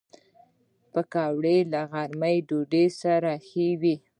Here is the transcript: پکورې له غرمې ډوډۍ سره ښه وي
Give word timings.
پکورې 0.91 1.57
له 1.71 1.81
غرمې 1.91 2.35
ډوډۍ 2.47 2.87
سره 3.01 3.31
ښه 3.47 3.67
وي 3.81 3.95